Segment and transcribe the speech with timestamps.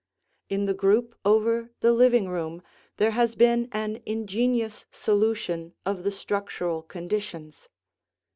[0.49, 2.63] In the group over the living room
[2.97, 7.69] there has been an ingenious solution of the structural conditions.